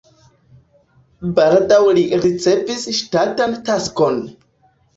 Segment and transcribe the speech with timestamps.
[1.41, 4.21] Baldaŭ li ricevis ŝtatan taskon.